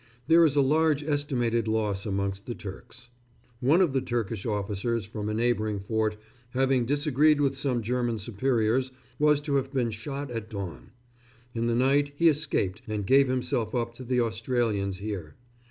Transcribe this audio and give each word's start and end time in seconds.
There 0.25 0.43
is 0.43 0.55
a 0.55 0.63
large 0.63 1.03
estimated 1.03 1.67
loss 1.67 2.07
amongst 2.07 2.47
the 2.47 2.55
Turks.... 2.55 3.11
One 3.59 3.81
of 3.81 3.93
the 3.93 4.01
Turkish 4.01 4.47
officers 4.47 5.05
from 5.05 5.29
a 5.29 5.33
neighbouring 5.35 5.79
fort 5.79 6.17
having 6.55 6.85
disagreed 6.87 7.39
with 7.39 7.55
some 7.55 7.83
German 7.83 8.17
superiors, 8.17 8.91
was 9.19 9.41
to 9.41 9.57
have 9.57 9.71
been 9.71 9.91
shot 9.91 10.31
at 10.31 10.49
dawn. 10.49 10.89
In 11.53 11.67
the 11.67 11.75
night 11.75 12.13
he 12.15 12.29
escaped 12.29 12.81
and 12.87 13.05
gave 13.05 13.27
himself 13.27 13.75
up 13.75 13.93
to 13.93 14.03
the 14.03 14.21
Australians 14.21 14.97
here.... 14.97 15.35